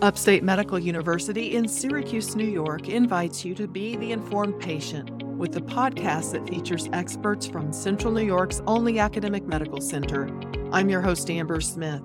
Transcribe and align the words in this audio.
Upstate 0.00 0.44
Medical 0.44 0.78
University 0.78 1.56
in 1.56 1.66
Syracuse, 1.66 2.36
New 2.36 2.46
York 2.46 2.88
invites 2.88 3.44
you 3.44 3.52
to 3.56 3.66
be 3.66 3.96
the 3.96 4.12
informed 4.12 4.60
patient 4.60 5.10
with 5.24 5.50
the 5.50 5.60
podcast 5.60 6.30
that 6.30 6.48
features 6.48 6.88
experts 6.92 7.48
from 7.48 7.72
Central 7.72 8.12
New 8.12 8.24
York's 8.24 8.62
only 8.68 9.00
academic 9.00 9.44
medical 9.44 9.80
center. 9.80 10.30
I'm 10.70 10.88
your 10.88 11.00
host, 11.00 11.28
Amber 11.28 11.60
Smith. 11.60 12.04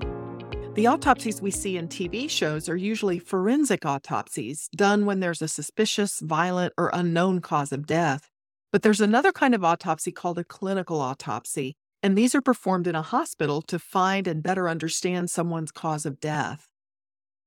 The 0.74 0.88
autopsies 0.88 1.40
we 1.40 1.52
see 1.52 1.78
in 1.78 1.88
TV 1.88 2.28
shows 2.28 2.68
are 2.68 2.76
usually 2.76 3.20
forensic 3.20 3.86
autopsies 3.86 4.70
done 4.76 5.06
when 5.06 5.20
there's 5.20 5.44
a 5.44 5.48
suspicious, 5.48 6.20
violent, 6.20 6.74
or 6.80 6.90
unknown 6.94 7.42
cause 7.42 7.72
of 7.72 7.86
death. 7.86 8.32
But 8.72 8.82
there's 8.82 9.02
another 9.02 9.32
kind 9.32 9.54
of 9.54 9.64
autopsy 9.64 10.12
called 10.12 10.40
a 10.40 10.44
clinical 10.44 11.00
autopsy, 11.00 11.76
and 12.02 12.18
these 12.18 12.34
are 12.34 12.42
performed 12.42 12.88
in 12.88 12.96
a 12.96 13.04
hospital 13.04 13.62
to 13.62 13.78
find 13.78 14.28
and 14.28 14.42
better 14.42 14.68
understand 14.68 15.30
someone's 15.30 15.72
cause 15.72 16.08
of 16.08 16.20
death. 16.20 16.70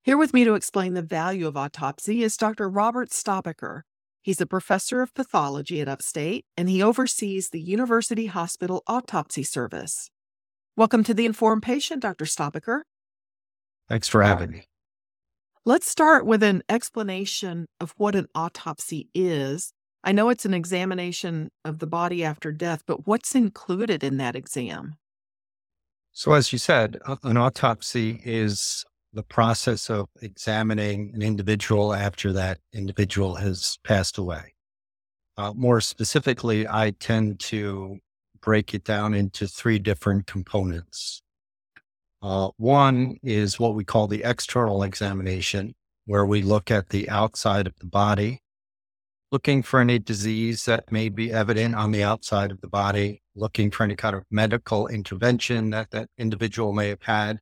Here 0.06 0.16
with 0.16 0.32
me 0.32 0.44
to 0.44 0.54
explain 0.54 0.94
the 0.94 1.02
value 1.02 1.48
of 1.48 1.56
autopsy 1.56 2.22
is 2.22 2.36
Dr. 2.36 2.68
Robert 2.68 3.12
Stoppacher. 3.12 3.84
He's 4.22 4.40
a 4.40 4.46
professor 4.46 5.02
of 5.02 5.12
pathology 5.14 5.80
at 5.80 5.88
Upstate, 5.88 6.44
and 6.56 6.68
he 6.68 6.80
oversees 6.80 7.48
the 7.48 7.60
University 7.60 8.26
Hospital 8.26 8.84
Autopsy 8.86 9.42
Service. 9.42 10.08
Welcome 10.76 11.02
to 11.02 11.12
the 11.12 11.26
Informed 11.26 11.64
Patient, 11.64 12.02
Dr. 12.02 12.24
Stoppacher. 12.24 12.84
Thanks 13.88 14.06
for 14.06 14.22
having 14.22 14.52
me. 14.52 14.66
Let's 15.64 15.90
start 15.90 16.24
with 16.24 16.44
an 16.44 16.62
explanation 16.68 17.66
of 17.80 17.92
what 17.96 18.14
an 18.14 18.28
autopsy 18.32 19.08
is. 19.12 19.72
I 20.04 20.12
know 20.12 20.28
it's 20.28 20.44
an 20.44 20.54
examination 20.54 21.50
of 21.64 21.80
the 21.80 21.86
body 21.88 22.22
after 22.22 22.52
death, 22.52 22.84
but 22.86 23.08
what's 23.08 23.34
included 23.34 24.04
in 24.04 24.18
that 24.18 24.36
exam? 24.36 24.98
So, 26.12 26.32
as 26.32 26.52
you 26.52 26.60
said, 26.60 27.00
an 27.24 27.36
autopsy 27.36 28.20
is 28.24 28.84
the 29.16 29.22
process 29.22 29.88
of 29.88 30.08
examining 30.20 31.10
an 31.14 31.22
individual 31.22 31.94
after 31.94 32.34
that 32.34 32.58
individual 32.74 33.36
has 33.36 33.78
passed 33.82 34.18
away. 34.18 34.54
Uh, 35.38 35.54
more 35.54 35.80
specifically, 35.80 36.68
I 36.68 36.90
tend 36.90 37.40
to 37.40 37.98
break 38.42 38.74
it 38.74 38.84
down 38.84 39.14
into 39.14 39.46
three 39.46 39.78
different 39.78 40.26
components. 40.26 41.22
Uh, 42.22 42.50
one 42.58 43.16
is 43.22 43.58
what 43.58 43.74
we 43.74 43.84
call 43.84 44.06
the 44.06 44.22
external 44.22 44.82
examination, 44.82 45.74
where 46.04 46.26
we 46.26 46.42
look 46.42 46.70
at 46.70 46.90
the 46.90 47.08
outside 47.08 47.66
of 47.66 47.74
the 47.80 47.86
body, 47.86 48.40
looking 49.32 49.62
for 49.62 49.80
any 49.80 49.98
disease 49.98 50.66
that 50.66 50.92
may 50.92 51.08
be 51.08 51.32
evident 51.32 51.74
on 51.74 51.90
the 51.90 52.02
outside 52.02 52.50
of 52.50 52.60
the 52.60 52.68
body, 52.68 53.22
looking 53.34 53.70
for 53.70 53.84
any 53.84 53.96
kind 53.96 54.14
of 54.14 54.24
medical 54.30 54.88
intervention 54.88 55.70
that 55.70 55.90
that 55.90 56.08
individual 56.18 56.74
may 56.74 56.88
have 56.88 57.02
had, 57.02 57.38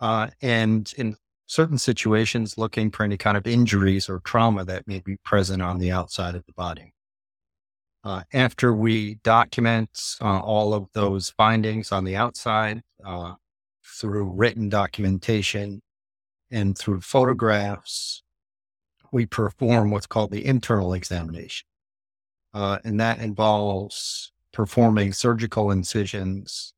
uh, 0.00 0.28
and 0.42 0.92
in 0.96 1.16
certain 1.46 1.78
situations, 1.78 2.58
looking 2.58 2.90
for 2.90 3.04
any 3.04 3.16
kind 3.16 3.36
of 3.36 3.46
injuries 3.46 4.08
or 4.08 4.20
trauma 4.20 4.64
that 4.64 4.86
may 4.86 5.00
be 5.00 5.16
present 5.24 5.62
on 5.62 5.78
the 5.78 5.90
outside 5.90 6.34
of 6.34 6.44
the 6.46 6.52
body. 6.52 6.92
Uh, 8.04 8.22
after 8.32 8.72
we 8.72 9.16
document 9.24 9.90
uh, 10.20 10.38
all 10.38 10.74
of 10.74 10.88
those 10.92 11.30
findings 11.30 11.90
on 11.90 12.04
the 12.04 12.14
outside 12.14 12.82
uh, 13.04 13.34
through 13.84 14.30
written 14.32 14.68
documentation 14.68 15.82
and 16.50 16.76
through 16.78 17.00
photographs, 17.00 18.22
we 19.12 19.26
perform 19.26 19.90
what's 19.90 20.06
called 20.06 20.30
the 20.30 20.44
internal 20.44 20.92
examination. 20.92 21.66
Uh, 22.54 22.78
and 22.84 23.00
that 23.00 23.18
involves 23.18 24.32
performing 24.52 25.12
surgical 25.12 25.70
incisions 25.70 26.74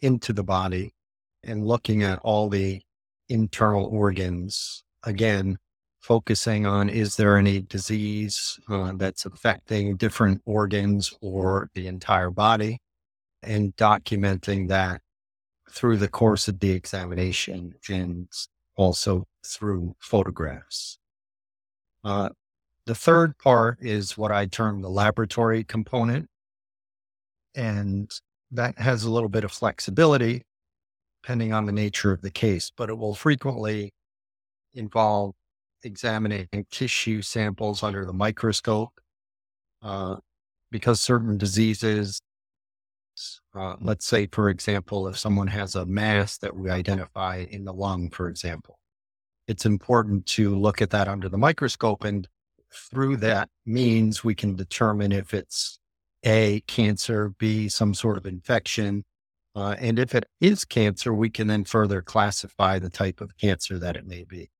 into 0.00 0.32
the 0.32 0.44
body 0.44 0.94
and 1.44 1.66
looking 1.66 2.02
at 2.02 2.18
all 2.20 2.48
the 2.48 2.82
internal 3.28 3.86
organs, 3.86 4.82
again, 5.04 5.58
focusing 6.00 6.66
on 6.66 6.88
is 6.88 7.16
there 7.16 7.36
any 7.36 7.60
disease 7.60 8.58
uh, 8.68 8.92
that's 8.96 9.26
affecting 9.26 9.96
different 9.96 10.40
organs 10.46 11.12
or 11.20 11.70
the 11.74 11.86
entire 11.86 12.30
body, 12.30 12.78
and 13.42 13.76
documenting 13.76 14.68
that 14.68 15.00
through 15.70 15.96
the 15.96 16.08
course 16.08 16.48
of 16.48 16.60
the 16.60 16.70
examination 16.70 17.74
and 17.88 18.28
also 18.76 19.24
through 19.44 19.94
photographs. 19.98 20.98
Uh, 22.04 22.30
the 22.86 22.94
third 22.94 23.36
part 23.38 23.78
is 23.82 24.16
what 24.16 24.32
I 24.32 24.46
term 24.46 24.80
the 24.80 24.88
laboratory 24.88 25.62
component. 25.62 26.26
And 27.54 28.10
that 28.50 28.78
has 28.78 29.04
a 29.04 29.10
little 29.10 29.28
bit 29.28 29.44
of 29.44 29.52
flexibility 29.52 30.44
depending 31.28 31.52
on 31.52 31.66
the 31.66 31.72
nature 31.72 32.10
of 32.10 32.22
the 32.22 32.30
case, 32.30 32.72
but 32.74 32.88
it 32.88 32.96
will 32.96 33.14
frequently 33.14 33.92
involve 34.72 35.34
examining 35.84 36.48
tissue 36.70 37.20
samples 37.20 37.82
under 37.82 38.06
the 38.06 38.14
microscope 38.14 38.98
uh, 39.82 40.16
because 40.70 41.02
certain 41.02 41.36
diseases, 41.36 42.22
uh, 43.54 43.76
let's 43.82 44.06
say, 44.06 44.26
for 44.32 44.48
example, 44.48 45.06
if 45.06 45.18
someone 45.18 45.48
has 45.48 45.74
a 45.74 45.84
mass 45.84 46.38
that 46.38 46.56
we 46.56 46.70
identify 46.70 47.44
in 47.50 47.66
the 47.66 47.74
lung, 47.74 48.08
for 48.08 48.30
example, 48.30 48.78
it's 49.46 49.66
important 49.66 50.24
to 50.24 50.56
look 50.56 50.80
at 50.80 50.88
that 50.88 51.08
under 51.08 51.28
the 51.28 51.36
microscope. 51.36 52.04
And 52.04 52.26
through 52.72 53.18
that 53.18 53.50
means 53.66 54.24
we 54.24 54.34
can 54.34 54.56
determine 54.56 55.12
if 55.12 55.34
it's 55.34 55.78
A, 56.24 56.60
cancer, 56.66 57.34
B, 57.38 57.68
some 57.68 57.92
sort 57.92 58.16
of 58.16 58.24
infection, 58.24 59.04
uh, 59.54 59.74
and 59.78 59.98
if 59.98 60.14
it 60.14 60.26
is 60.40 60.64
cancer, 60.64 61.12
we 61.12 61.30
can 61.30 61.46
then 61.46 61.64
further 61.64 62.02
classify 62.02 62.78
the 62.78 62.90
type 62.90 63.20
of 63.20 63.36
cancer 63.36 63.78
that 63.78 63.96
it 63.96 64.06
may 64.06 64.24
be. 64.24 64.50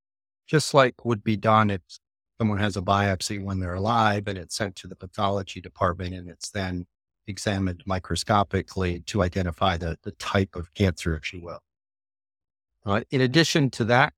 Just 0.47 0.75
like 0.75 1.05
would 1.05 1.23
be 1.23 1.37
done 1.37 1.71
if 1.71 1.83
someone 2.39 2.59
has 2.59 2.77
a 2.77 2.83
biopsy 2.83 3.43
when 3.43 3.61
they're 3.61 3.75
alive 3.75 4.27
and 4.27 4.39
it's 4.39 4.57
sent 4.57 4.77
to 4.77 4.87
the 4.87 4.97
pathology 4.97 5.61
department 5.61 6.15
and 6.15 6.29
it's 6.29 6.51
then 6.51 6.87
examined 7.27 7.83
microscopically 7.87 9.01
to 9.01 9.23
identify 9.23 9.77
the, 9.77 9.99
the 10.03 10.13
type 10.13 10.57
of 10.57 10.73
cancer, 10.75 11.15
if 11.15 11.33
you 11.33 11.43
will. 11.43 11.61
Uh, 12.87 13.03
in 13.11 13.21
addition 13.21 13.71
to 13.71 13.85
that 13.85 14.15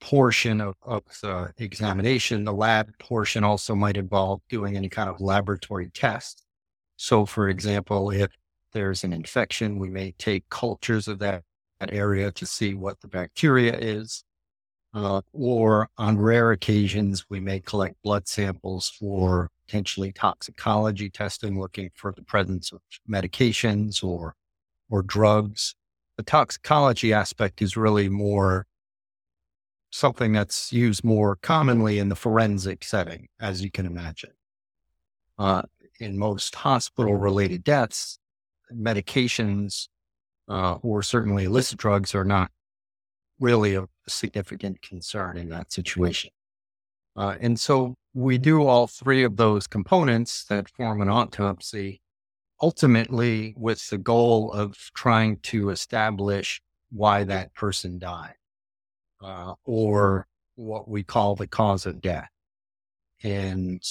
portion 0.00 0.60
of, 0.60 0.74
of 0.82 1.02
the 1.22 1.52
examination, 1.58 2.44
the 2.44 2.52
lab 2.52 2.90
portion 2.98 3.44
also 3.44 3.74
might 3.74 3.96
involve 3.96 4.40
doing 4.48 4.76
any 4.76 4.88
kind 4.88 5.08
of 5.08 5.20
laboratory 5.20 5.90
test. 5.94 6.44
So, 6.96 7.24
for 7.24 7.48
example, 7.48 8.10
if 8.10 8.30
there's 8.72 9.04
an 9.04 9.12
infection, 9.12 9.78
we 9.78 9.90
may 9.90 10.12
take 10.12 10.48
cultures 10.48 11.08
of 11.08 11.18
that, 11.20 11.42
that 11.78 11.92
area 11.92 12.30
to 12.32 12.46
see 12.46 12.74
what 12.74 13.00
the 13.00 13.08
bacteria 13.08 13.76
is. 13.76 14.24
Uh, 14.92 15.20
or 15.32 15.88
on 15.98 16.18
rare 16.18 16.50
occasions, 16.50 17.24
we 17.30 17.38
may 17.38 17.60
collect 17.60 17.94
blood 18.02 18.26
samples 18.26 18.88
for 18.88 19.48
potentially 19.66 20.10
toxicology 20.10 21.08
testing, 21.08 21.60
looking 21.60 21.90
for 21.94 22.12
the 22.12 22.22
presence 22.22 22.72
of 22.72 22.80
medications 23.08 24.02
or, 24.02 24.34
or 24.88 25.02
drugs. 25.02 25.76
The 26.16 26.24
toxicology 26.24 27.12
aspect 27.12 27.62
is 27.62 27.76
really 27.76 28.08
more 28.08 28.66
something 29.92 30.32
that's 30.32 30.72
used 30.72 31.04
more 31.04 31.36
commonly 31.36 31.98
in 31.98 32.08
the 32.08 32.16
forensic 32.16 32.84
setting, 32.84 33.28
as 33.40 33.62
you 33.62 33.70
can 33.70 33.86
imagine. 33.86 34.30
Uh, 35.38 35.62
in 36.00 36.18
most 36.18 36.54
hospital 36.54 37.14
related 37.14 37.62
deaths, 37.62 38.18
medications 38.74 39.88
uh, 40.48 40.74
or 40.82 41.02
certainly 41.02 41.44
illicit 41.44 41.78
drugs 41.78 42.14
are 42.14 42.24
not 42.24 42.50
really 43.38 43.74
a 43.74 43.86
significant 44.08 44.82
concern 44.82 45.36
in 45.36 45.48
that 45.48 45.72
situation. 45.72 46.30
Uh, 47.16 47.36
and 47.40 47.58
so 47.58 47.94
we 48.14 48.38
do 48.38 48.66
all 48.66 48.86
three 48.86 49.22
of 49.22 49.36
those 49.36 49.66
components 49.66 50.44
that 50.44 50.68
form 50.68 51.00
an 51.00 51.08
autopsy, 51.08 52.00
ultimately 52.60 53.54
with 53.56 53.88
the 53.88 53.98
goal 53.98 54.52
of 54.52 54.76
trying 54.94 55.36
to 55.38 55.70
establish 55.70 56.60
why 56.90 57.24
that 57.24 57.54
person 57.54 57.98
died, 57.98 58.34
uh, 59.22 59.54
or 59.64 60.26
what 60.56 60.88
we 60.88 61.02
call 61.02 61.34
the 61.34 61.46
cause 61.46 61.86
of 61.86 62.00
death. 62.00 62.28
And 63.22 63.82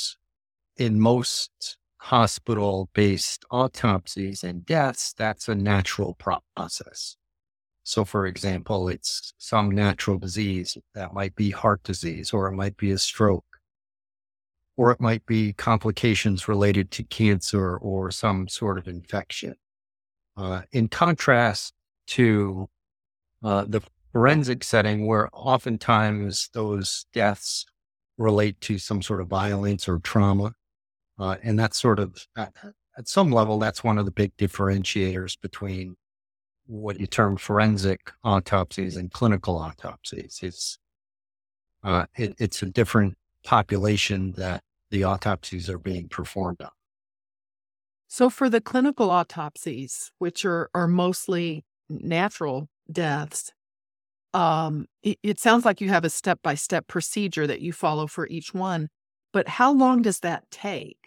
in 0.77 1.00
most 1.00 1.77
hospital 2.00 2.90
based 2.94 3.46
autopsies 3.51 4.44
and 4.44 4.66
deaths, 4.66 5.13
that's 5.13 5.48
a 5.48 5.56
natural 5.56 6.16
process. 6.16 7.18
So, 7.84 8.06
for 8.06 8.25
example, 8.25 8.88
it's 8.88 9.34
some 9.38 9.72
natural 9.72 10.18
disease 10.18 10.78
that 10.94 11.13
might 11.13 11.36
be 11.36 11.50
heart 11.51 11.84
disease, 11.84 12.34
or 12.34 12.48
it 12.48 12.54
might 12.54 12.78
be 12.78 12.92
a 12.92 12.98
stroke, 12.98 13.46
or 14.78 14.92
it 14.92 15.01
might 15.01 15.25
be 15.25 15.54
complications 15.54 16.48
related 16.48 16.92
to 16.92 17.04
cancer 17.04 17.78
or 17.78 18.12
some 18.12 18.48
sort 18.48 18.78
of 18.78 18.88
infection. 18.88 19.56
Uh, 20.38 20.62
in 20.72 20.88
contrast 20.88 21.74
to 22.07 22.69
uh, 23.44 23.66
the 23.68 23.81
forensic 24.13 24.63
setting, 24.63 25.06
where 25.06 25.30
oftentimes 25.34 26.50
those 26.54 27.06
deaths 27.13 27.66
relate 28.18 28.62
to 28.62 28.78
some 28.78 29.02
sort 29.02 29.22
of 29.22 29.28
violence 29.28 29.88
or 29.88 30.00
trauma, 30.00 30.54
uh, 31.19 31.36
and 31.44 31.60
that's 31.60 31.80
sort 31.80 32.00
of, 32.00 32.25
at, 32.38 32.54
at 32.98 33.07
some 33.07 33.31
level, 33.31 33.60
that's 33.60 33.83
one 33.83 33.98
of 33.98 34.06
the 34.06 34.12
big 34.12 34.36
differentiators 34.38 35.39
between 35.39 35.95
what 36.66 37.00
you 37.00 37.07
term 37.07 37.36
forensic 37.36 38.12
autopsies 38.24 38.95
and 38.95 39.12
clinical 39.12 39.57
autopsies 39.57 40.39
is 40.44 40.77
uh, 41.83 42.06
it, 42.16 42.36
it's 42.38 42.62
a 42.62 42.68
different 42.68 43.18
population 43.44 44.33
that 44.33 44.62
the 44.92 45.04
autopsies 45.04 45.69
are 45.69 45.80
being 45.80 46.07
performed 46.07 46.62
on. 46.62 46.69
So, 48.07 48.30
for 48.30 48.50
the 48.50 48.62
clinical 48.62 49.12
autopsies, 49.12 50.12
which 50.18 50.45
are, 50.45 50.69
are 50.74 50.88
mostly 50.88 51.63
natural 51.89 52.68
deaths, 52.92 53.51
um, 54.33 54.86
it, 55.04 55.18
it 55.24 55.39
sounds 55.39 55.66
like 55.66 55.81
you 55.81 55.89
have 55.89 56.06
a 56.06 56.10
step 56.10 56.39
by 56.44 56.56
step 56.56 56.88
procedure 56.88 57.48
that 57.48 57.62
you 57.62 57.74
follow 57.74 58.07
for 58.07 58.27
each 58.27 58.54
one. 58.54 58.89
But 59.31 59.48
how 59.48 59.71
long 59.71 60.01
does 60.01 60.19
that 60.19 60.44
take? 60.51 60.99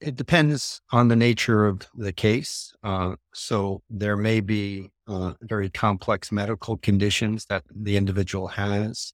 It 0.00 0.16
depends 0.16 0.80
on 0.92 1.08
the 1.08 1.16
nature 1.16 1.66
of 1.66 1.86
the 1.94 2.12
case. 2.12 2.72
Uh, 2.82 3.16
so 3.34 3.82
there 3.90 4.16
may 4.16 4.40
be 4.40 4.90
uh, 5.06 5.34
very 5.42 5.68
complex 5.68 6.32
medical 6.32 6.78
conditions 6.78 7.44
that 7.46 7.64
the 7.70 7.96
individual 7.96 8.48
has 8.48 9.12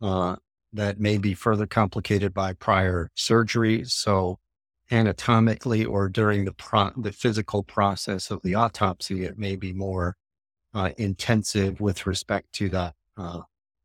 uh, 0.00 0.36
that 0.72 1.00
may 1.00 1.18
be 1.18 1.34
further 1.34 1.66
complicated 1.66 2.32
by 2.32 2.52
prior 2.52 3.10
surgery. 3.14 3.84
So 3.84 4.38
anatomically 4.90 5.84
or 5.84 6.08
during 6.08 6.44
the 6.44 6.52
pro- 6.52 6.92
the 6.96 7.12
physical 7.12 7.62
process 7.62 8.30
of 8.30 8.40
the 8.42 8.54
autopsy, 8.54 9.24
it 9.24 9.38
may 9.38 9.56
be 9.56 9.72
more 9.72 10.16
uh, 10.74 10.90
intensive 10.98 11.80
with 11.80 12.06
respect 12.06 12.52
to 12.54 12.68
the 12.68 12.94
uh, 13.16 13.40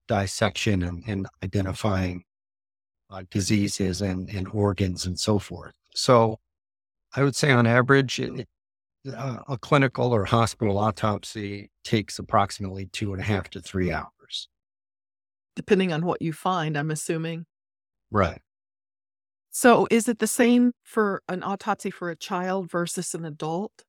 dissection 0.07 0.83
and, 0.83 1.03
and 1.07 1.27
identifying 1.43 2.23
uh, 3.09 3.23
diseases 3.31 4.01
and, 4.01 4.29
and 4.29 4.47
organs 4.49 5.05
and 5.05 5.19
so 5.19 5.39
forth. 5.39 5.73
So 5.95 6.39
I 7.15 7.23
would 7.23 7.35
say 7.35 7.51
on 7.51 7.67
average, 7.67 8.19
it, 8.19 8.47
uh, 9.15 9.39
a 9.47 9.57
clinical 9.57 10.13
or 10.13 10.25
hospital 10.25 10.77
autopsy 10.77 11.69
takes 11.83 12.19
approximately 12.19 12.87
two 12.87 13.13
and 13.13 13.21
a 13.21 13.25
half 13.25 13.49
to 13.51 13.61
three 13.61 13.91
hours. 13.91 14.47
Depending 15.55 15.93
on 15.93 16.05
what 16.05 16.21
you 16.21 16.33
find, 16.33 16.77
I'm 16.77 16.89
assuming. 16.89 17.45
Right. 18.09 18.41
So 19.51 19.87
is 19.91 20.07
it 20.07 20.17
the 20.17 20.27
same 20.27 20.71
for 20.83 21.21
an 21.29 21.43
autopsy 21.43 21.91
for 21.91 22.09
a 22.09 22.15
child 22.15 22.71
versus 22.71 23.13
an 23.13 23.23
adult? 23.23 23.83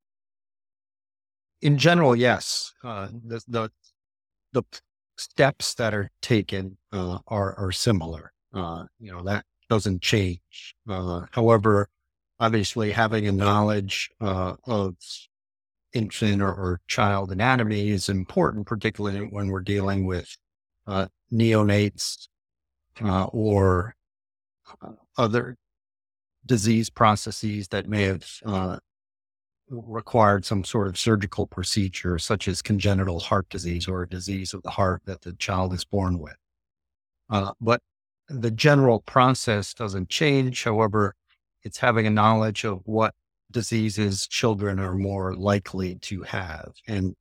In 1.62 1.78
general, 1.78 2.14
yes. 2.14 2.74
Uh, 2.82 3.08
the, 3.26 3.40
the, 3.48 3.70
the 4.52 4.62
steps 5.16 5.74
that 5.74 5.94
are 5.94 6.10
taken 6.20 6.76
uh, 6.92 7.18
are 7.28 7.54
are 7.58 7.72
similar. 7.72 8.32
Uh, 8.52 8.84
you 8.98 9.10
know 9.12 9.22
that 9.22 9.44
doesn't 9.70 10.02
change. 10.02 10.74
Uh, 10.88 11.22
however, 11.32 11.88
obviously, 12.40 12.92
having 12.92 13.26
a 13.26 13.32
knowledge 13.32 14.10
uh, 14.20 14.54
of 14.66 14.96
infant 15.92 16.42
or, 16.42 16.52
or, 16.52 16.81
child 16.88 17.31
anatomy 17.31 17.90
is 17.90 18.08
important, 18.08 18.66
particularly 18.66 19.20
when 19.20 19.48
we're 19.48 19.60
dealing 19.60 20.06
with 20.06 20.36
uh, 20.86 21.06
neonates 21.32 22.28
uh, 23.02 23.25
or 23.26 23.94
other 25.16 25.56
disease 26.46 26.90
processes 26.90 27.69
that 27.69 27.88
may 27.88 28.02
have 28.02 28.81
required 29.70 30.44
some 30.44 30.64
sort 30.64 30.88
of 30.88 30.98
surgical 30.98 31.46
procedure, 31.46 32.19
such 32.19 32.48
as 32.48 32.62
congenital 32.62 33.19
heart 33.19 33.48
disease 33.48 33.88
or 33.88 34.02
a 34.02 34.08
disease 34.08 34.54
of 34.54 34.62
the 34.62 34.70
heart 34.70 35.02
that 35.06 35.22
the 35.22 35.32
child 35.34 35.72
is 35.72 35.84
born 35.84 36.19
with. 36.19 36.36
Uh, 37.31 37.52
but 37.60 37.81
the 38.28 38.50
general 38.50 39.00
process 39.00 39.75
doesn't 39.75 40.08
change. 40.08 40.64
However, 40.64 41.14
it's 41.64 41.78
having 41.78 42.06
a 42.06 42.11
knowledge 42.11 42.64
of 42.64 42.81
what 42.84 43.14
diseases 43.50 44.26
children 44.26 44.78
are 44.78 44.94
more 44.94 45.34
likely 45.34 45.96
to 45.96 46.22
have. 46.22 46.72
And 46.87 47.14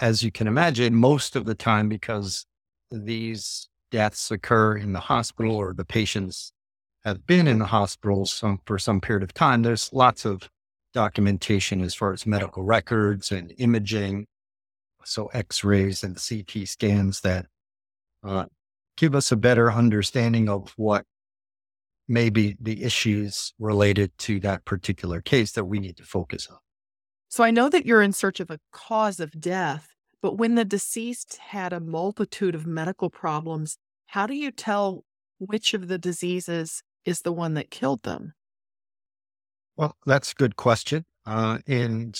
as 0.00 0.22
you 0.22 0.30
can 0.30 0.46
imagine, 0.46 0.94
most 0.94 1.34
of 1.34 1.44
the 1.44 1.54
time, 1.54 1.88
because 1.88 2.46
these 2.90 3.68
deaths 3.90 4.30
occur 4.30 4.76
in 4.76 4.92
the 4.92 5.00
hospital 5.00 5.56
or 5.56 5.72
the 5.72 5.84
patients 5.84 6.52
have 7.04 7.26
been 7.26 7.46
in 7.46 7.58
the 7.58 7.66
hospital 7.66 8.26
some, 8.26 8.60
for 8.66 8.78
some 8.78 9.00
period 9.00 9.22
of 9.22 9.32
time, 9.32 9.62
there's 9.62 9.90
lots 9.92 10.24
of 10.24 10.48
documentation 10.92 11.80
as 11.80 11.94
far 11.94 12.12
as 12.12 12.26
medical 12.26 12.62
records 12.62 13.32
and 13.32 13.52
imaging. 13.58 14.26
So 15.04 15.26
x 15.32 15.64
rays 15.64 16.04
and 16.04 16.16
CT 16.16 16.68
scans 16.68 17.20
that 17.22 17.46
uh, 18.22 18.46
give 18.96 19.14
us 19.14 19.32
a 19.32 19.36
better 19.36 19.72
understanding 19.72 20.48
of 20.48 20.72
what 20.76 21.04
may 22.08 22.30
be 22.30 22.56
the 22.60 22.82
issues 22.82 23.52
related 23.58 24.16
to 24.18 24.40
that 24.40 24.64
particular 24.64 25.20
case 25.20 25.52
that 25.52 25.64
we 25.64 25.78
need 25.78 25.96
to 25.98 26.04
focus 26.04 26.48
on. 26.50 26.58
So 27.28 27.44
I 27.44 27.50
know 27.50 27.68
that 27.68 27.84
you're 27.84 28.02
in 28.02 28.12
search 28.12 28.40
of 28.40 28.50
a 28.50 28.58
cause 28.72 29.20
of 29.20 29.38
death, 29.38 29.88
but 30.22 30.38
when 30.38 30.54
the 30.54 30.64
deceased 30.64 31.36
had 31.36 31.72
a 31.72 31.80
multitude 31.80 32.54
of 32.54 32.66
medical 32.66 33.10
problems, 33.10 33.76
how 34.06 34.26
do 34.26 34.34
you 34.34 34.50
tell 34.50 35.04
which 35.38 35.74
of 35.74 35.88
the 35.88 35.98
diseases 35.98 36.82
is 37.04 37.20
the 37.20 37.32
one 37.32 37.54
that 37.54 37.70
killed 37.70 38.02
them? 38.02 38.32
Well, 39.76 39.96
that's 40.06 40.32
a 40.32 40.34
good 40.34 40.56
question. 40.56 41.04
Uh, 41.26 41.58
and 41.66 42.18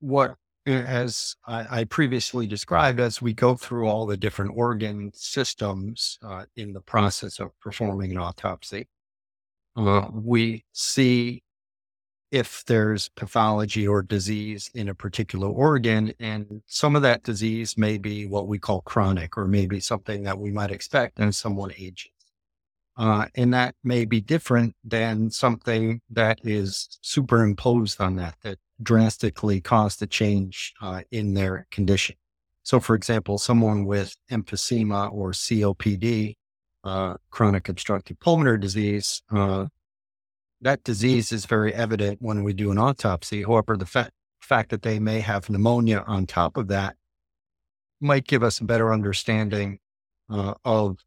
what, 0.00 0.34
as 0.66 1.36
I, 1.46 1.80
I, 1.80 1.84
previously 1.84 2.46
described, 2.46 3.00
as 3.00 3.20
we 3.20 3.32
go 3.32 3.56
through 3.56 3.88
all 3.88 4.06
the 4.06 4.16
different 4.16 4.52
organ 4.54 5.10
systems 5.14 6.18
uh, 6.22 6.44
in 6.56 6.72
the 6.72 6.80
process 6.80 7.40
of 7.40 7.58
performing 7.60 8.12
an 8.12 8.18
autopsy, 8.18 8.88
uh, 9.76 10.08
we 10.12 10.64
see 10.72 11.42
if 12.30 12.64
there's 12.64 13.10
pathology 13.10 13.86
or 13.86 14.02
disease 14.02 14.70
in 14.74 14.88
a 14.88 14.94
particular 14.94 15.48
organ. 15.48 16.14
And 16.18 16.62
some 16.66 16.96
of 16.96 17.02
that 17.02 17.22
disease 17.22 17.76
may 17.76 17.98
be 17.98 18.26
what 18.26 18.46
we 18.46 18.58
call 18.58 18.80
chronic, 18.82 19.36
or 19.36 19.46
maybe 19.46 19.80
something 19.80 20.22
that 20.22 20.38
we 20.38 20.50
might 20.50 20.70
expect 20.70 21.18
in 21.18 21.32
someone 21.32 21.72
aging. 21.72 22.12
Uh, 22.96 23.26
and 23.34 23.54
that 23.54 23.74
may 23.82 24.04
be 24.04 24.20
different 24.20 24.74
than 24.84 25.30
something 25.30 26.00
that 26.10 26.38
is 26.44 26.98
superimposed 27.00 28.00
on 28.00 28.16
that, 28.16 28.34
that 28.42 28.58
drastically 28.82 29.60
caused 29.60 30.02
a 30.02 30.06
change 30.06 30.74
uh, 30.82 31.00
in 31.10 31.34
their 31.34 31.66
condition. 31.70 32.16
So, 32.64 32.80
for 32.80 32.94
example, 32.94 33.38
someone 33.38 33.86
with 33.86 34.16
emphysema 34.30 35.12
or 35.12 35.32
COPD, 35.32 36.36
uh, 36.84 37.14
chronic 37.30 37.68
obstructive 37.68 38.20
pulmonary 38.20 38.58
disease, 38.58 39.22
uh, 39.30 39.66
that 40.60 40.84
disease 40.84 41.32
is 41.32 41.44
very 41.46 41.74
evident 41.74 42.18
when 42.20 42.44
we 42.44 42.52
do 42.52 42.70
an 42.70 42.78
autopsy. 42.78 43.42
However, 43.42 43.76
the 43.76 43.86
fa- 43.86 44.10
fact 44.40 44.70
that 44.70 44.82
they 44.82 44.98
may 44.98 45.20
have 45.20 45.50
pneumonia 45.50 46.04
on 46.06 46.26
top 46.26 46.56
of 46.56 46.68
that 46.68 46.94
might 48.00 48.26
give 48.26 48.42
us 48.42 48.60
a 48.60 48.64
better 48.64 48.92
understanding 48.92 49.78
uh, 50.30 50.54
of 50.64 50.98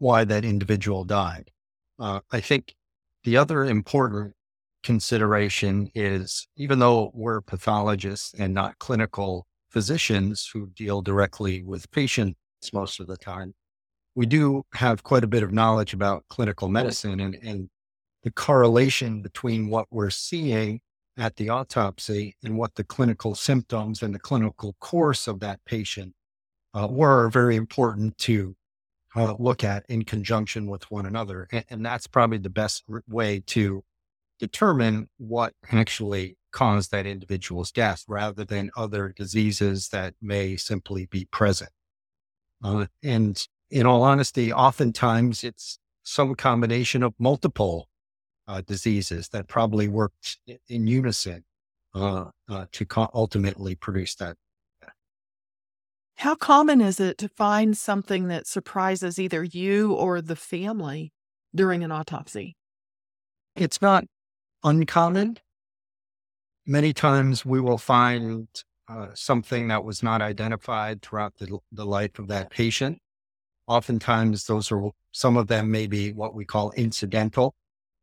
why 0.00 0.24
that 0.24 0.44
individual 0.44 1.04
died. 1.04 1.50
Uh, 1.98 2.20
I 2.32 2.40
think 2.40 2.74
the 3.22 3.36
other 3.36 3.64
important 3.64 4.34
consideration 4.82 5.90
is 5.94 6.48
even 6.56 6.78
though 6.78 7.12
we're 7.14 7.42
pathologists 7.42 8.34
and 8.38 8.54
not 8.54 8.78
clinical 8.78 9.46
physicians 9.68 10.48
who 10.52 10.68
deal 10.68 11.02
directly 11.02 11.62
with 11.62 11.90
patients 11.90 12.36
most 12.72 12.98
of 12.98 13.06
the 13.06 13.16
time, 13.16 13.54
we 14.14 14.24
do 14.26 14.64
have 14.72 15.02
quite 15.02 15.22
a 15.22 15.28
bit 15.28 15.42
of 15.42 15.52
knowledge 15.52 15.92
about 15.92 16.24
clinical 16.28 16.68
medicine 16.68 17.20
and, 17.20 17.34
and 17.42 17.68
the 18.22 18.30
correlation 18.30 19.22
between 19.22 19.68
what 19.68 19.86
we're 19.90 20.10
seeing 20.10 20.80
at 21.18 21.36
the 21.36 21.50
autopsy 21.50 22.34
and 22.42 22.56
what 22.56 22.74
the 22.74 22.84
clinical 22.84 23.34
symptoms 23.34 24.02
and 24.02 24.14
the 24.14 24.18
clinical 24.18 24.74
course 24.80 25.28
of 25.28 25.40
that 25.40 25.60
patient 25.66 26.14
uh, 26.72 26.88
were 26.90 27.28
very 27.28 27.56
important 27.56 28.16
to 28.16 28.56
uh, 29.16 29.34
look 29.38 29.64
at 29.64 29.84
in 29.88 30.04
conjunction 30.04 30.66
with 30.66 30.90
one 30.90 31.06
another. 31.06 31.48
And, 31.52 31.64
and 31.70 31.86
that's 31.86 32.06
probably 32.06 32.38
the 32.38 32.50
best 32.50 32.84
r- 32.90 33.02
way 33.08 33.42
to 33.48 33.82
determine 34.38 35.08
what 35.18 35.52
actually 35.70 36.36
caused 36.52 36.90
that 36.90 37.06
individual's 37.06 37.70
death 37.70 38.04
rather 38.08 38.44
than 38.44 38.70
other 38.76 39.12
diseases 39.16 39.88
that 39.88 40.14
may 40.20 40.56
simply 40.56 41.06
be 41.06 41.26
present. 41.26 41.70
Uh, 42.62 42.86
and 43.02 43.46
in 43.70 43.86
all 43.86 44.02
honesty, 44.02 44.52
oftentimes 44.52 45.44
it's 45.44 45.78
some 46.02 46.34
combination 46.34 47.02
of 47.02 47.14
multiple 47.18 47.88
uh, 48.48 48.62
diseases 48.62 49.28
that 49.28 49.46
probably 49.46 49.86
worked 49.86 50.38
in 50.68 50.86
unison 50.86 51.44
uh, 51.94 52.26
uh, 52.48 52.66
to 52.72 52.84
co- 52.84 53.10
ultimately 53.14 53.74
produce 53.74 54.14
that 54.16 54.36
how 56.20 56.34
common 56.34 56.82
is 56.82 57.00
it 57.00 57.16
to 57.16 57.28
find 57.30 57.76
something 57.78 58.28
that 58.28 58.46
surprises 58.46 59.18
either 59.18 59.42
you 59.42 59.94
or 59.94 60.20
the 60.20 60.36
family 60.36 61.12
during 61.54 61.82
an 61.82 61.90
autopsy? 61.90 62.56
It's 63.56 63.80
not 63.80 64.04
uncommon. 64.62 65.38
Many 66.66 66.92
times 66.92 67.46
we 67.46 67.58
will 67.58 67.78
find 67.78 68.48
uh, 68.86 69.08
something 69.14 69.68
that 69.68 69.82
was 69.82 70.02
not 70.02 70.20
identified 70.20 71.00
throughout 71.00 71.38
the, 71.38 71.58
the 71.72 71.86
life 71.86 72.18
of 72.18 72.28
that 72.28 72.50
patient. 72.50 72.98
Oftentimes, 73.66 74.44
those 74.44 74.70
are 74.70 74.90
some 75.12 75.38
of 75.38 75.46
them 75.46 75.70
may 75.70 75.86
be 75.86 76.12
what 76.12 76.34
we 76.34 76.44
call 76.44 76.70
incidental. 76.72 77.54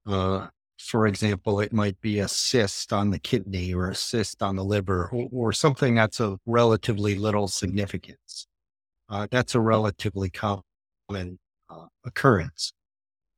Uh, 0.07 0.47
for 0.77 1.07
example, 1.07 1.59
it 1.59 1.73
might 1.73 1.99
be 2.01 2.19
a 2.19 2.27
cyst 2.27 2.93
on 2.93 3.11
the 3.11 3.19
kidney 3.19 3.73
or 3.73 3.89
a 3.89 3.95
cyst 3.95 4.41
on 4.41 4.55
the 4.55 4.63
liver 4.63 5.09
or, 5.11 5.27
or 5.31 5.53
something 5.53 5.95
that's 5.95 6.19
of 6.19 6.39
relatively 6.45 7.15
little 7.15 7.47
significance. 7.47 8.47
Uh, 9.09 9.27
that's 9.31 9.55
a 9.55 9.59
relatively 9.59 10.29
common 10.29 10.63
common 11.07 11.39
uh, 11.69 11.85
occurrence. 12.05 12.73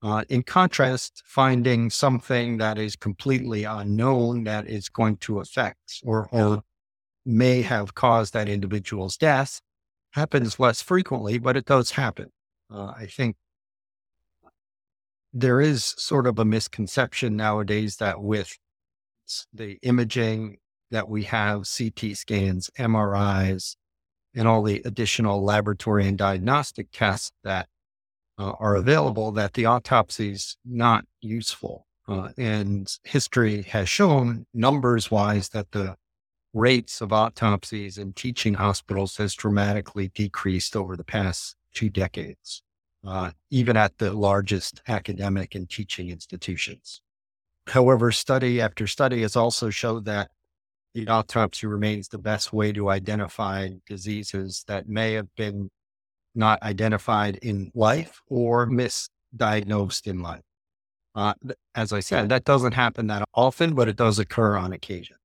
Uh, 0.02 0.24
in 0.30 0.44
contrast, 0.44 1.22
finding 1.26 1.90
something 1.90 2.58
that 2.58 2.78
is 2.78 2.96
completely 2.96 3.66
unknown 3.66 4.46
that 4.46 4.68
is 4.68 4.88
going 4.88 5.18
to 5.18 5.40
affect 5.40 6.00
or, 6.04 6.30
or 6.32 6.62
may 7.26 7.62
have 7.62 7.94
caused 7.96 8.34
that 8.34 8.48
individual's 8.48 9.18
death 9.18 9.60
happens 10.14 10.60
less 10.60 10.82
frequently, 10.82 11.38
but 11.38 11.58
it 11.58 11.66
does 11.66 11.92
happen. 11.92 12.32
Uh, 12.74 12.94
I 12.98 13.08
think 13.08 13.36
there 15.34 15.62
is 15.62 15.84
sort 15.98 16.28
of 16.28 16.40
a 16.40 16.46
misconception 16.46 17.36
nowadays 17.36 17.98
that 17.98 18.22
with 18.22 18.58
the 19.54 19.78
imaging 19.84 20.58
that 20.92 21.08
we 21.08 21.24
have, 21.24 21.70
CT 21.70 22.16
scans, 22.16 22.70
MRIs, 22.80 23.76
and 24.34 24.48
all 24.48 24.64
the 24.64 24.82
additional 24.86 25.44
laboratory 25.44 26.08
and 26.08 26.18
diagnostic 26.18 26.88
tests 26.92 27.32
that 27.44 27.68
uh, 28.38 28.54
are 28.60 28.76
available, 28.76 29.32
that 29.32 29.54
the 29.54 29.66
autopsy 29.66 30.32
is 30.32 30.58
not 30.66 31.06
useful. 31.22 31.86
Uh, 32.08 32.30
and 32.38 32.98
history 33.04 33.62
has 33.64 33.88
shown, 33.88 34.46
numbers 34.54 35.12
wise, 35.12 35.50
that 35.50 35.72
the 35.72 35.96
rates 36.54 37.02
of 37.02 37.14
autopsies 37.14 37.98
in 37.98 38.14
teaching 38.14 38.56
hospitals 38.56 39.18
has 39.18 39.36
dramatically 39.36 40.10
decreased 40.16 40.76
over 40.76 40.98
the 40.98 41.04
past 41.04 41.56
two 41.74 41.90
decades, 41.90 42.64
uh, 43.06 43.32
even 43.50 43.78
at 43.78 43.98
the 43.98 44.14
largest 44.14 44.82
academic 44.88 45.56
and 45.56 45.70
teaching 45.70 46.10
institutions. 46.10 47.02
However, 47.68 48.12
study 48.12 48.60
after 48.62 48.88
study 48.88 49.22
has 49.22 49.36
also 49.36 49.70
showed 49.70 50.06
that 50.06 50.32
the 50.94 51.08
autopsy 51.08 51.68
remains 51.68 52.08
the 52.08 52.18
best 52.18 52.52
way 52.52 52.72
to 52.74 52.90
identify 52.90 53.70
diseases 53.88 54.64
that 54.68 54.90
may 54.90 55.14
have 55.14 55.34
been 55.36 55.70
not 56.36 56.62
identified 56.64 57.38
in 57.38 57.72
life 57.76 58.22
or 58.28 58.68
misdiagnosed 58.68 60.08
in 60.08 60.22
life. 60.22 60.42
Uh, 61.16 61.34
as 61.76 61.92
I 61.92 62.00
said, 62.00 62.30
that 62.30 62.44
doesn't 62.44 62.74
happen 62.74 63.08
that 63.08 63.24
often, 63.34 63.76
but 63.76 63.88
it 63.88 63.96
does 63.96 64.20
occur 64.20 64.56
on 64.56 64.74
occasion. 64.74 65.18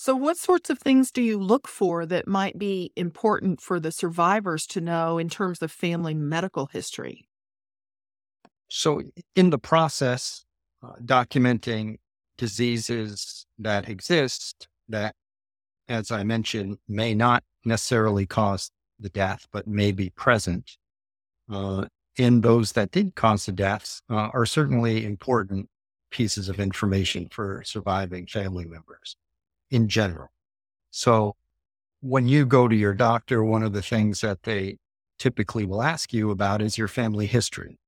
So, 0.00 0.14
what 0.14 0.36
sorts 0.36 0.70
of 0.70 0.78
things 0.78 1.10
do 1.10 1.20
you 1.20 1.40
look 1.40 1.66
for 1.66 2.06
that 2.06 2.28
might 2.28 2.56
be 2.56 2.92
important 2.94 3.60
for 3.60 3.80
the 3.80 3.90
survivors 3.90 4.64
to 4.68 4.80
know 4.80 5.18
in 5.18 5.28
terms 5.28 5.60
of 5.60 5.72
family 5.72 6.14
medical 6.14 6.66
history? 6.66 7.26
So, 8.68 9.02
in 9.34 9.50
the 9.50 9.58
process, 9.58 10.44
uh, 10.84 10.92
documenting 11.04 11.96
diseases 12.36 13.44
that 13.58 13.88
exist 13.88 14.68
that, 14.88 15.16
as 15.88 16.12
I 16.12 16.22
mentioned, 16.22 16.78
may 16.86 17.12
not 17.12 17.42
necessarily 17.64 18.24
cause 18.24 18.70
the 19.00 19.08
death, 19.08 19.48
but 19.50 19.66
may 19.66 19.90
be 19.90 20.10
present 20.10 20.76
uh, 21.50 21.86
in 22.16 22.42
those 22.42 22.70
that 22.72 22.92
did 22.92 23.16
cause 23.16 23.46
the 23.46 23.52
deaths 23.52 24.00
uh, 24.08 24.28
are 24.32 24.46
certainly 24.46 25.04
important 25.04 25.68
pieces 26.12 26.48
of 26.48 26.60
information 26.60 27.26
for 27.32 27.64
surviving 27.64 28.28
family 28.28 28.64
members 28.64 29.16
in 29.70 29.88
general. 29.88 30.28
So 30.90 31.36
when 32.00 32.28
you 32.28 32.46
go 32.46 32.68
to 32.68 32.76
your 32.76 32.94
doctor, 32.94 33.44
one 33.44 33.62
of 33.62 33.72
the 33.72 33.82
things 33.82 34.20
that 34.20 34.44
they 34.44 34.78
typically 35.18 35.64
will 35.64 35.82
ask 35.82 36.12
you 36.12 36.30
about 36.30 36.62
is 36.62 36.78
your 36.78 36.88
family 36.88 37.26
history 37.26 37.78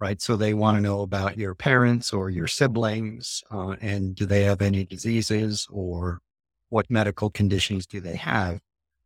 right? 0.00 0.20
So 0.20 0.36
they 0.36 0.54
want 0.54 0.76
to 0.76 0.80
know 0.80 1.00
about 1.00 1.36
your 1.36 1.54
parents 1.54 2.12
or 2.12 2.30
your 2.30 2.46
siblings, 2.46 3.42
uh, 3.50 3.76
and 3.80 4.14
do 4.14 4.26
they 4.26 4.44
have 4.44 4.62
any 4.62 4.84
diseases 4.84 5.66
or 5.70 6.20
what 6.68 6.90
medical 6.90 7.30
conditions 7.30 7.86
do 7.86 8.00
they 8.00 8.16
have? 8.16 8.60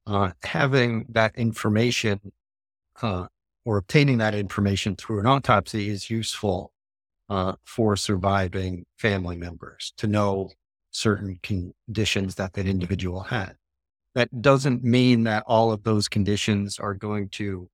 Uh, 0.06 0.32
having 0.42 1.06
that 1.08 1.34
information 1.36 2.32
uh, 3.00 3.26
or 3.64 3.76
obtaining 3.78 4.18
that 4.18 4.34
information 4.34 4.96
through 4.96 5.20
an 5.20 5.26
autopsy 5.26 5.88
is 5.88 6.10
useful 6.10 6.72
uh, 7.28 7.54
for 7.64 7.96
surviving 7.96 8.84
family 8.96 9.36
members 9.36 9.92
to 9.96 10.06
know 10.06 10.50
certain 10.92 11.40
conditions 11.42 12.36
that 12.36 12.52
that 12.52 12.66
individual 12.66 13.20
had. 13.20 13.56
That 14.14 14.42
doesn't 14.42 14.84
mean 14.84 15.24
that 15.24 15.42
all 15.46 15.72
of 15.72 15.82
those 15.82 16.08
conditions 16.08 16.78
are 16.78 16.94
going 16.94 17.30
to 17.30 17.68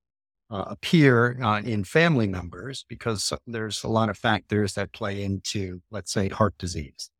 uh, 0.49 0.65
appear 0.67 1.39
uh, 1.43 1.61
in 1.61 1.83
family 1.83 2.27
members 2.27 2.85
because 2.87 3.31
there's 3.45 3.83
a 3.83 3.87
lot 3.87 4.09
of 4.09 4.17
factors 4.17 4.73
that 4.73 4.91
play 4.93 5.21
into, 5.23 5.81
let's 5.91 6.11
say, 6.11 6.29
heart 6.29 6.57
disease. 6.57 7.11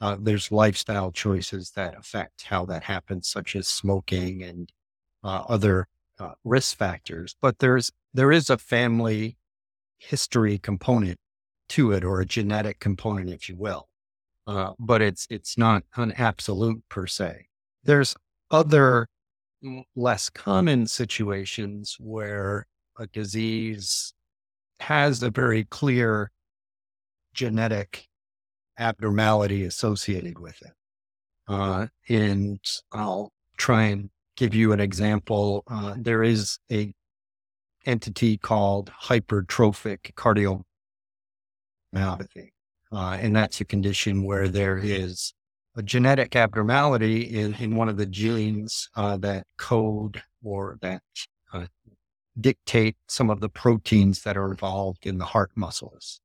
Uh, 0.00 0.16
there's 0.20 0.52
lifestyle 0.52 1.10
choices 1.10 1.70
that 1.76 1.96
affect 1.96 2.42
how 2.42 2.66
that 2.66 2.84
happens, 2.84 3.28
such 3.28 3.56
as 3.56 3.68
smoking 3.68 4.42
and 4.42 4.70
uh, 5.22 5.44
other 5.48 5.86
uh, 6.18 6.32
risk 6.44 6.76
factors. 6.76 7.36
But 7.40 7.58
there's 7.60 7.90
there 8.12 8.30
is 8.30 8.50
a 8.50 8.58
family 8.58 9.38
history 9.98 10.58
component 10.58 11.18
to 11.70 11.92
it, 11.92 12.04
or 12.04 12.20
a 12.20 12.26
genetic 12.26 12.80
component, 12.80 13.30
if 13.30 13.48
you 13.48 13.56
will. 13.56 13.88
Uh, 14.46 14.72
but 14.78 15.00
it's 15.00 15.26
it's 15.30 15.56
not 15.56 15.84
an 15.96 16.12
absolute 16.12 16.82
per 16.88 17.06
se. 17.06 17.46
There's 17.82 18.14
other 18.50 19.08
less 19.96 20.28
common 20.28 20.86
situations 20.86 21.96
where 21.98 22.66
a 22.98 23.06
disease 23.06 24.12
has 24.80 25.22
a 25.22 25.30
very 25.30 25.64
clear 25.64 26.30
genetic 27.32 28.06
abnormality 28.78 29.64
associated 29.64 30.38
with 30.38 30.60
it. 30.62 30.72
Uh, 31.48 31.86
and 32.08 32.60
I'll 32.92 33.32
try 33.56 33.84
and 33.84 34.10
give 34.36 34.54
you 34.54 34.72
an 34.72 34.80
example. 34.80 35.64
Uh, 35.66 35.94
there 35.96 36.22
is 36.22 36.58
a 36.70 36.92
entity 37.86 38.36
called 38.38 38.90
hypertrophic 38.90 40.14
cardiomyopathy. 40.14 40.64
Uh, 42.94 43.18
and 43.20 43.34
that's 43.34 43.60
a 43.60 43.64
condition 43.64 44.22
where 44.22 44.48
there 44.48 44.78
is 44.78 45.34
a 45.76 45.82
genetic 45.82 46.36
abnormality 46.36 47.22
in, 47.22 47.54
in 47.54 47.74
one 47.74 47.88
of 47.88 47.96
the 47.96 48.06
genes 48.06 48.88
uh, 48.94 49.16
that 49.16 49.46
code 49.58 50.22
or 50.44 50.78
that 50.80 51.02
uh, 51.52 51.66
dictate 52.40 52.96
some 53.08 53.30
of 53.30 53.40
the 53.40 53.48
proteins 53.48 54.22
that 54.22 54.36
are 54.36 54.50
involved 54.50 55.06
in 55.06 55.18
the 55.18 55.24
heart 55.24 55.50
muscles. 55.56 56.20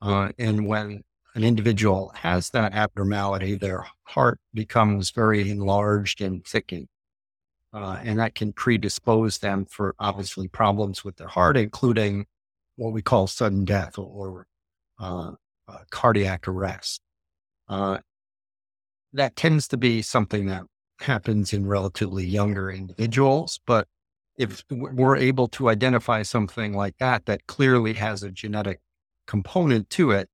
Uh, 0.00 0.30
and 0.38 0.66
when 0.66 1.02
an 1.34 1.44
individual 1.44 2.10
has 2.14 2.48
that 2.50 2.72
abnormality, 2.72 3.54
their 3.54 3.86
heart 4.04 4.40
becomes 4.54 5.10
very 5.10 5.50
enlarged 5.50 6.22
and 6.22 6.44
thickened. 6.46 6.88
Uh, 7.74 7.98
and 8.02 8.18
that 8.18 8.34
can 8.34 8.50
predispose 8.54 9.38
them 9.38 9.66
for 9.66 9.94
obviously 9.98 10.48
problems 10.48 11.04
with 11.04 11.16
their 11.16 11.28
heart, 11.28 11.56
including 11.56 12.24
what 12.76 12.94
we 12.94 13.02
call 13.02 13.26
sudden 13.26 13.66
death 13.66 13.98
or, 13.98 14.46
uh, 14.98 15.32
uh 15.68 15.78
cardiac 15.90 16.48
arrest. 16.48 17.00
Uh, 17.68 17.98
that 19.12 19.36
tends 19.36 19.68
to 19.68 19.76
be 19.76 20.02
something 20.02 20.46
that 20.46 20.64
happens 21.00 21.52
in 21.52 21.66
relatively 21.66 22.26
younger 22.26 22.70
individuals, 22.70 23.60
but 23.66 23.86
if 24.36 24.64
we're 24.70 25.16
able 25.16 25.48
to 25.48 25.68
identify 25.68 26.22
something 26.22 26.72
like 26.72 26.96
that 26.98 27.26
that 27.26 27.46
clearly 27.46 27.94
has 27.94 28.22
a 28.22 28.30
genetic 28.30 28.80
component 29.26 29.90
to 29.90 30.12
it, 30.12 30.28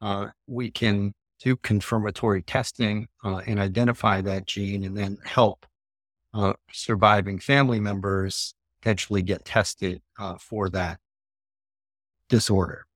uh, 0.00 0.28
we 0.46 0.70
can 0.70 1.12
do 1.40 1.56
confirmatory 1.56 2.42
testing 2.42 3.08
uh, 3.24 3.40
and 3.46 3.58
identify 3.58 4.20
that 4.20 4.46
gene 4.46 4.84
and 4.84 4.96
then 4.96 5.18
help 5.24 5.66
uh, 6.32 6.52
surviving 6.70 7.38
family 7.38 7.80
members 7.80 8.54
potentially 8.80 9.22
get 9.22 9.44
tested 9.44 10.00
uh, 10.18 10.36
for 10.38 10.68
that 10.68 10.98
disorder. 12.28 12.86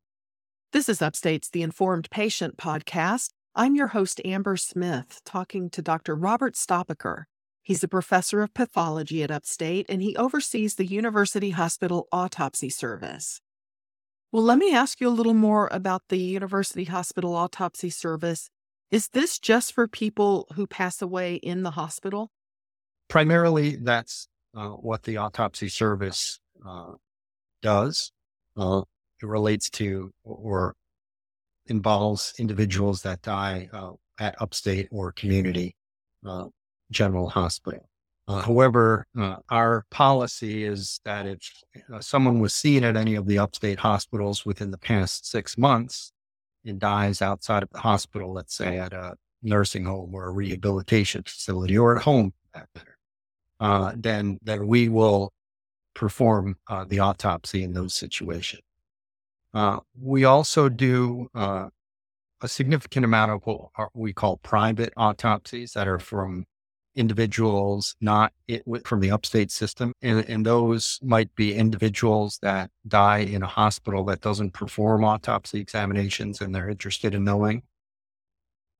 This 0.74 0.88
is 0.88 1.00
Upstate's 1.00 1.50
The 1.50 1.62
Informed 1.62 2.10
Patient 2.10 2.56
podcast. 2.56 3.30
I'm 3.54 3.76
your 3.76 3.86
host, 3.86 4.20
Amber 4.24 4.56
Smith, 4.56 5.20
talking 5.24 5.70
to 5.70 5.80
Dr. 5.80 6.16
Robert 6.16 6.56
Stoppacher. 6.56 7.28
He's 7.62 7.84
a 7.84 7.88
professor 7.88 8.42
of 8.42 8.52
pathology 8.54 9.22
at 9.22 9.30
Upstate 9.30 9.86
and 9.88 10.02
he 10.02 10.16
oversees 10.16 10.74
the 10.74 10.84
University 10.84 11.50
Hospital 11.50 12.08
Autopsy 12.10 12.70
Service. 12.70 13.40
Well, 14.32 14.42
let 14.42 14.58
me 14.58 14.74
ask 14.74 15.00
you 15.00 15.06
a 15.06 15.10
little 15.10 15.32
more 15.32 15.68
about 15.70 16.02
the 16.08 16.18
University 16.18 16.86
Hospital 16.86 17.36
Autopsy 17.36 17.88
Service. 17.88 18.50
Is 18.90 19.10
this 19.10 19.38
just 19.38 19.72
for 19.72 19.86
people 19.86 20.48
who 20.56 20.66
pass 20.66 21.00
away 21.00 21.36
in 21.36 21.62
the 21.62 21.70
hospital? 21.70 22.32
Primarily, 23.06 23.76
that's 23.76 24.26
uh, 24.56 24.70
what 24.70 25.04
the 25.04 25.18
autopsy 25.18 25.68
service 25.68 26.40
uh, 26.66 26.94
does. 27.62 28.10
Uh, 28.56 28.82
relates 29.26 29.70
to 29.70 30.12
or 30.24 30.74
involves 31.66 32.34
individuals 32.38 33.02
that 33.02 33.22
die 33.22 33.68
uh, 33.72 33.92
at 34.18 34.40
upstate 34.40 34.88
or 34.90 35.12
community 35.12 35.74
uh, 36.24 36.46
general 36.90 37.28
hospital. 37.28 37.88
Uh, 38.26 38.40
however, 38.40 39.06
uh, 39.18 39.36
our 39.50 39.84
policy 39.90 40.64
is 40.64 40.98
that 41.04 41.26
if 41.26 41.38
uh, 41.92 42.00
someone 42.00 42.40
was 42.40 42.54
seen 42.54 42.82
at 42.82 42.96
any 42.96 43.14
of 43.16 43.26
the 43.26 43.38
upstate 43.38 43.78
hospitals 43.78 44.46
within 44.46 44.70
the 44.70 44.78
past 44.78 45.26
six 45.26 45.58
months 45.58 46.12
and 46.64 46.80
dies 46.80 47.20
outside 47.20 47.62
of 47.62 47.68
the 47.70 47.80
hospital, 47.80 48.32
let's 48.32 48.54
say 48.54 48.78
at 48.78 48.94
a 48.94 49.14
nursing 49.42 49.84
home 49.84 50.14
or 50.14 50.24
a 50.24 50.30
rehabilitation 50.30 51.22
facility 51.22 51.76
or 51.76 51.96
at 51.96 52.02
home, 52.02 52.32
uh, 53.60 53.92
then 53.94 54.38
then 54.42 54.66
we 54.66 54.88
will 54.88 55.30
perform 55.94 56.56
the 56.88 56.98
autopsy 56.98 57.62
in 57.62 57.74
those 57.74 57.94
situations. 57.94 58.62
Uh, 59.54 59.78
we 60.00 60.24
also 60.24 60.68
do 60.68 61.28
uh, 61.34 61.68
a 62.42 62.48
significant 62.48 63.04
amount 63.04 63.30
of 63.30 63.40
what 63.44 63.90
we 63.94 64.12
call 64.12 64.36
private 64.38 64.92
autopsies 64.96 65.72
that 65.72 65.86
are 65.86 66.00
from 66.00 66.44
individuals 66.96 67.96
not 68.00 68.32
it, 68.46 68.62
from 68.84 69.00
the 69.00 69.10
upstate 69.10 69.50
system. 69.50 69.92
And, 70.02 70.28
and, 70.28 70.46
those 70.46 71.00
might 71.02 71.34
be 71.34 71.54
individuals 71.54 72.38
that 72.42 72.70
die 72.86 73.18
in 73.18 73.42
a 73.42 73.48
hospital 73.48 74.04
that 74.04 74.20
doesn't 74.20 74.52
perform 74.52 75.04
autopsy 75.04 75.60
examinations 75.60 76.40
and 76.40 76.54
they're 76.54 76.68
interested 76.68 77.14
in 77.14 77.24
knowing. 77.24 77.62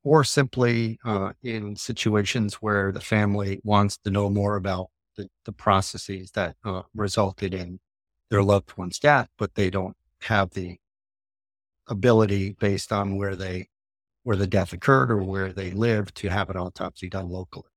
Or 0.04 0.22
simply 0.22 0.98
uh, 1.04 1.32
in 1.42 1.76
situations 1.76 2.54
where 2.54 2.92
the 2.92 3.00
family 3.00 3.60
wants 3.64 3.96
to 4.04 4.10
know 4.10 4.28
more 4.28 4.56
about 4.56 4.90
the, 5.16 5.28
the 5.44 5.52
processes 5.52 6.30
that 6.32 6.56
uh, 6.64 6.82
resulted 6.94 7.54
in 7.54 7.80
their 8.30 8.42
loved 8.42 8.76
one's 8.76 8.98
death, 8.98 9.28
but 9.38 9.54
they 9.54 9.70
don't 9.70 9.96
have 10.24 10.50
the 10.50 10.78
ability 11.88 12.52
based 12.58 12.92
on 12.92 13.16
where 13.16 13.36
they 13.36 13.68
where 14.22 14.36
the 14.36 14.46
death 14.46 14.72
occurred 14.72 15.10
or 15.10 15.22
where 15.22 15.52
they 15.52 15.70
live 15.70 16.12
to 16.14 16.28
have 16.28 16.48
an 16.48 16.56
autopsy 16.56 17.10
done 17.10 17.28
locally. 17.28 17.68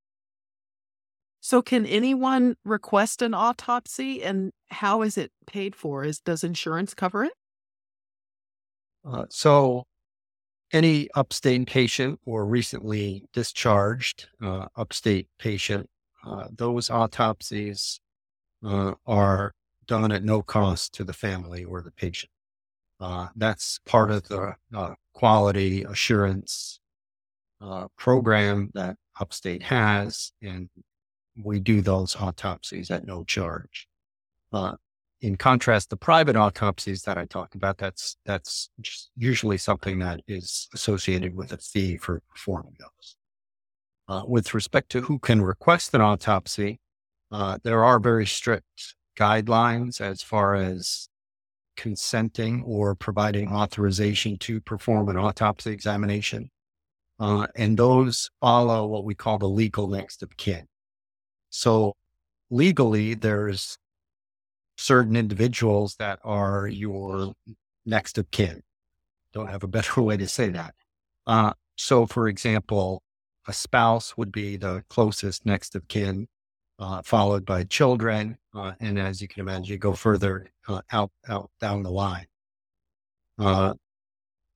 So 1.42 1.62
can 1.62 1.86
anyone 1.86 2.56
request 2.64 3.22
an 3.22 3.34
autopsy 3.34 4.24
and 4.24 4.52
how 4.70 5.02
is 5.02 5.18
it 5.18 5.32
paid 5.46 5.76
for? 5.76 6.04
Is 6.04 6.20
does 6.20 6.44
insurance 6.44 6.94
cover 6.94 7.26
it? 7.26 7.34
Uh, 9.06 9.26
so 9.30 9.86
any 10.74 11.10
upstate 11.16 11.68
patient 11.68 12.20
or 12.26 12.46
recently 12.46 13.26
discharged 13.34 14.28
uh, 14.42 14.68
upstate 14.76 15.28
patient, 15.40 15.90
uh, 16.26 16.48
those 16.52 16.90
autopsies 16.90 18.00
uh, 18.66 18.94
are 19.06 19.54
done 19.86 20.12
at 20.12 20.24
no 20.24 20.42
cost 20.42 20.94
to 20.94 21.04
the 21.04 21.14
family 21.14 21.64
or 21.64 21.82
the 21.82 21.92
patient. 21.92 22.32
Uh, 23.00 23.28
that's 23.36 23.80
part 23.86 24.10
of 24.12 24.28
the 24.28 24.56
uh, 24.76 24.94
quality 25.14 25.84
assurance 25.84 26.80
uh, 27.62 27.88
program 27.98 28.72
that 28.74 28.96
Upstate 29.20 29.64
has, 29.64 30.32
and 30.42 30.70
we 31.44 31.60
do 31.60 31.82
those 31.82 32.16
autopsies 32.16 32.90
at 32.92 33.06
no 33.06 33.24
charge. 33.24 33.88
In 35.22 35.36
contrast, 35.36 35.90
the 35.90 35.98
private 35.98 36.36
autopsies 36.36 37.02
that 37.04 37.18
I 37.18 37.26
talked 37.26 37.56
about, 37.56 37.80
that's 37.80 38.18
that's 38.24 38.70
usually 39.16 39.58
something 39.58 39.98
that 40.00 40.22
is 40.28 40.68
associated 40.76 41.36
with 41.36 41.54
a 41.54 41.58
fee 41.58 41.98
for 41.98 42.22
performing 42.30 42.76
those. 42.80 43.16
Uh, 44.08 44.24
with 44.28 44.54
respect 44.54 44.90
to 44.92 45.02
who 45.02 45.18
can 45.18 45.42
request 45.42 45.94
an 45.96 46.02
autopsy, 46.02 46.80
uh, 47.32 47.58
there 47.64 47.84
are 47.84 48.00
very 48.00 48.28
strict 48.28 48.96
guidelines 49.18 50.00
as 50.00 50.22
far 50.22 50.54
as 50.54 51.10
consenting 51.78 52.64
or 52.64 52.96
providing 52.96 53.48
authorization 53.54 54.38
to 54.40 54.60
perform 54.60 55.08
an 55.10 55.18
autopsy 55.18 55.72
examination. 55.72 56.50
Uh, 57.20 57.48
and 57.56 57.78
those 57.78 58.30
follow 58.42 58.86
what 58.86 59.06
we 59.06 59.16
call 59.16 59.38
the 59.38 59.48
legal 59.48 59.88
next 59.88 60.22
of 60.22 60.36
kin. 60.38 60.68
So 61.50 61.94
legally, 62.50 63.14
there's 63.14 63.78
certain 64.78 65.16
individuals 65.16 65.96
that 66.00 66.20
are 66.24 66.68
your 66.68 67.34
next 67.86 68.18
of 68.18 68.30
kin. 68.32 68.62
Don't 69.34 69.50
have 69.50 69.64
a 69.64 69.68
better 69.68 70.02
way 70.08 70.18
to 70.18 70.28
say 70.28 70.50
that. 70.50 70.76
Uh, 71.26 71.54
so, 71.76 72.06
for 72.06 72.28
example, 72.28 73.02
a 73.48 73.54
spouse 73.54 74.18
would 74.18 74.32
be 74.32 74.58
the 74.58 74.84
closest 74.90 75.46
next 75.46 75.76
of 75.76 75.88
kin 75.88 76.28
uh, 76.80 77.02
followed 77.02 77.46
by 77.46 77.64
children. 77.64 78.38
Uh, 78.54 78.74
and 78.80 79.00
as 79.00 79.22
you 79.22 79.28
can 79.28 79.42
imagine, 79.42 79.66
you 79.66 79.78
go 79.78 79.94
further 79.94 80.48
uh, 80.68 80.82
out, 80.92 81.12
out 81.28 81.50
down 81.60 81.84
the 81.84 81.92
line. 81.92 82.28
Uh, 83.40 83.74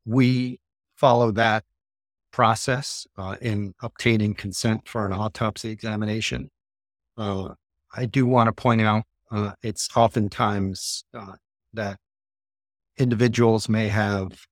we 0.06 0.60
follow 0.96 1.32
that 1.32 1.64
process 2.32 3.06
uh, 3.18 3.36
in 3.42 3.74
obtaining 3.82 4.34
consent 4.34 4.88
for 4.88 5.06
an 5.06 5.14
autopsy 5.14 5.70
examination. 5.70 6.50
Uh, 7.18 7.50
I 7.96 8.06
do 8.06 8.26
want 8.26 8.48
to 8.48 8.54
point 8.54 8.82
out 8.82 9.04
it's 9.62 9.90
oftentimes 9.96 11.06
that 11.74 11.98
individuals 12.98 13.70
may 13.70 13.88
have 13.88 14.46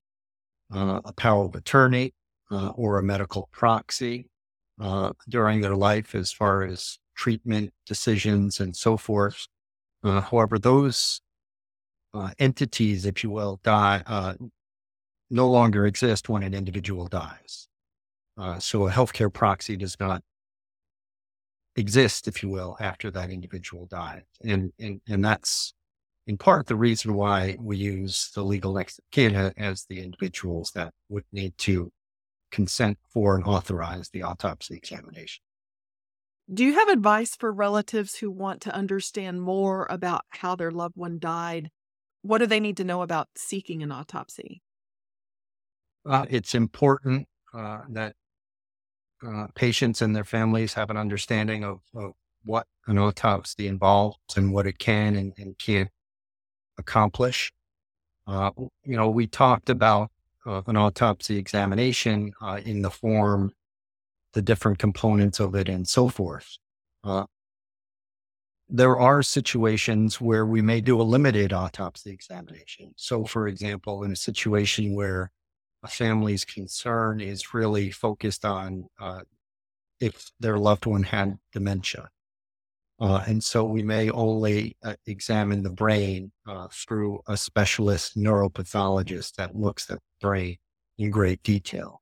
a 0.71 1.13
power 1.17 1.45
of 1.45 1.55
attorney 1.55 2.13
or 2.49 2.97
a 2.97 3.03
medical 3.03 3.49
proxy 3.51 4.27
during 5.27 5.61
their 5.61 5.75
life 5.75 6.15
as 6.15 6.31
far 6.31 6.63
as 6.63 6.99
treatment 7.15 7.73
decisions 7.85 8.59
and 8.61 8.75
so 8.75 8.95
forth. 8.95 9.47
Uh, 10.03 10.21
however, 10.21 10.57
those 10.57 11.19
uh, 12.13 12.31
entities, 12.39 13.05
if 13.05 13.23
you 13.23 13.29
will, 13.29 13.59
die 13.63 14.03
uh, 14.05 14.33
no 15.29 15.49
longer 15.49 15.85
exist 15.85 16.29
when 16.29 16.43
an 16.43 16.53
individual 16.53 17.07
dies. 17.07 17.67
Uh, 18.37 18.57
so 18.59 18.87
a 18.87 18.91
healthcare 18.91 19.31
proxy 19.31 19.75
does 19.75 19.99
not 19.99 20.21
exist, 21.75 22.27
if 22.27 22.41
you 22.41 22.49
will, 22.49 22.77
after 22.79 23.11
that 23.11 23.29
individual 23.29 23.85
dies, 23.85 24.23
and 24.43 24.71
and 24.79 25.01
and 25.07 25.23
that's 25.23 25.73
in 26.27 26.37
part 26.37 26.67
the 26.67 26.75
reason 26.75 27.13
why 27.13 27.57
we 27.59 27.77
use 27.77 28.31
the 28.35 28.43
legal 28.43 28.73
next 28.73 28.99
of 28.99 29.05
kin 29.11 29.35
as 29.57 29.85
the 29.85 30.01
individuals 30.01 30.71
that 30.75 30.93
would 31.09 31.25
need 31.31 31.57
to 31.57 31.91
consent 32.51 32.97
for 33.09 33.35
and 33.35 33.45
authorize 33.45 34.09
the 34.09 34.23
autopsy 34.23 34.75
examination. 34.75 35.41
Do 36.51 36.63
you 36.63 36.73
have 36.73 36.89
advice 36.89 37.35
for 37.35 37.51
relatives 37.51 38.15
who 38.15 38.31
want 38.31 38.61
to 38.61 38.73
understand 38.73 39.41
more 39.41 39.85
about 39.89 40.21
how 40.29 40.55
their 40.55 40.71
loved 40.71 40.95
one 40.97 41.19
died? 41.19 41.69
What 42.21 42.39
do 42.39 42.45
they 42.45 42.59
need 42.59 42.77
to 42.77 42.83
know 42.83 43.01
about 43.01 43.27
seeking 43.35 43.81
an 43.83 43.91
autopsy? 43.91 44.61
Uh, 46.05 46.25
it's 46.29 46.55
important 46.55 47.27
uh, 47.53 47.79
that 47.89 48.15
uh, 49.25 49.47
patients 49.55 50.01
and 50.01 50.15
their 50.15 50.23
families 50.23 50.73
have 50.73 50.89
an 50.89 50.97
understanding 50.97 51.63
of, 51.63 51.79
of, 51.95 52.13
what 52.45 52.65
an 52.87 52.97
autopsy 52.97 53.67
involves 53.67 54.17
and 54.37 54.53
what 54.53 54.65
it 54.65 54.79
can 54.79 55.17
and, 55.17 55.33
and 55.37 55.59
can't 55.59 55.89
accomplish. 56.77 57.51
Uh, 58.25 58.49
you 58.85 58.95
know, 58.95 59.09
we 59.09 59.27
talked 59.27 59.69
about 59.69 60.09
uh, 60.45 60.61
an 60.65 60.77
autopsy 60.77 61.37
examination 61.37 62.31
uh, 62.41 62.61
in 62.63 62.81
the 62.81 62.89
form 62.89 63.51
the 64.33 64.41
different 64.41 64.79
components 64.79 65.39
of 65.39 65.53
it 65.53 65.67
and 65.67 65.87
so 65.87 66.07
forth. 66.07 66.57
There 68.69 68.99
are 68.99 69.23
situations 69.23 70.21
where 70.21 70.45
we 70.45 70.61
may 70.61 70.79
do 70.79 71.01
a 71.01 71.03
limited 71.03 71.53
autopsy 71.53 72.11
examination. 72.11 72.93
So, 72.95 73.25
for 73.25 73.47
example, 73.47 74.03
in 74.03 74.11
a 74.11 74.15
situation 74.15 74.93
where 74.93 75.31
a 75.83 75.87
family's 75.87 76.45
concern 76.45 77.19
is 77.19 77.53
really 77.53 77.89
focused 77.89 78.45
on 78.45 78.85
uh, 78.99 79.21
if 79.99 80.31
their 80.39 80.57
loved 80.57 80.85
one 80.85 81.03
had 81.03 81.37
dementia. 81.51 82.09
Uh, 82.99 83.23
and 83.27 83.43
so 83.43 83.63
we 83.63 83.81
may 83.81 84.09
only 84.09 84.75
uh, 84.83 84.93
examine 85.07 85.63
the 85.63 85.69
brain 85.69 86.31
uh, 86.45 86.67
through 86.71 87.21
a 87.27 87.37
specialist 87.37 88.17
neuropathologist 88.17 89.35
that 89.35 89.55
looks 89.55 89.89
at 89.89 89.97
the 89.97 90.27
brain 90.27 90.57
in 90.97 91.09
great 91.09 91.41
detail. 91.43 92.01